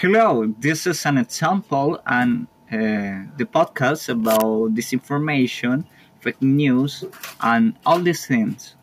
[0.00, 5.84] Hello, this is an example and uh, the podcast about disinformation,
[6.20, 7.02] fake news,
[7.40, 8.76] and all these things.